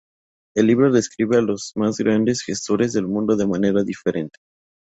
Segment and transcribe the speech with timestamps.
[0.55, 4.39] El libro describe a "los más grandes gestores del mundo de manera diferente".